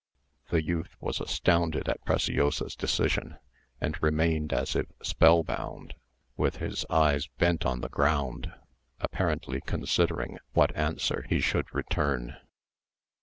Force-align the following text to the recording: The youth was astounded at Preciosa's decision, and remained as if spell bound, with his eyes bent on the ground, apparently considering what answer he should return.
The 0.49 0.63
youth 0.63 0.95
was 0.99 1.21
astounded 1.21 1.87
at 1.87 2.03
Preciosa's 2.05 2.75
decision, 2.75 3.37
and 3.79 4.01
remained 4.01 4.51
as 4.51 4.75
if 4.75 4.87
spell 5.03 5.43
bound, 5.43 5.93
with 6.35 6.55
his 6.57 6.83
eyes 6.89 7.27
bent 7.37 7.67
on 7.67 7.81
the 7.81 7.87
ground, 7.89 8.51
apparently 8.99 9.61
considering 9.61 10.39
what 10.53 10.75
answer 10.75 11.27
he 11.29 11.39
should 11.39 11.71
return. 11.71 12.35